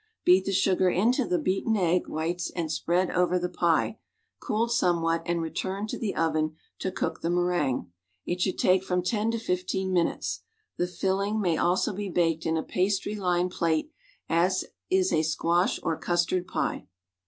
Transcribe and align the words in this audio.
Beat 0.25 0.45
the 0.45 0.51
sugar 0.51 0.89
into 0.89 1.27
the 1.27 1.37
beaten 1.37 1.77
egg 1.77 2.07
whites 2.07 2.49
and 2.55 2.71
spread 2.71 3.11
over 3.11 3.37
the 3.37 3.47
pie, 3.49 3.99
cooled 4.39 4.71
somewhat, 4.71 5.21
and 5.27 5.43
return 5.43 5.85
to 5.85 5.99
the 5.99 6.15
oven 6.15 6.55
to 6.79 6.91
cook 6.91 7.21
the 7.21 7.29
meringue. 7.29 7.91
It 8.25 8.41
should 8.41 8.57
take 8.57 8.83
from 8.83 9.03
ten 9.03 9.29
to 9.29 9.37
fifteen 9.37 9.93
minutes. 9.93 10.41
The 10.77 10.87
filling 10.87 11.39
may 11.39 11.55
also 11.55 11.93
be 11.93 12.09
baked 12.09 12.47
in 12.47 12.57
a 12.57 12.63
pastry 12.63 13.13
lined 13.13 13.51
plate 13.51 13.91
as 14.27 14.65
is 14.89 15.13
aisquash 15.13 15.79
or 15.83 15.95
custard 15.99 16.47
pie. 16.47 16.87